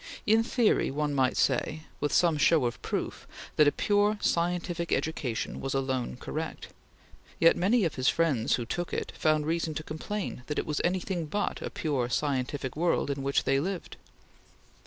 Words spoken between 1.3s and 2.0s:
say,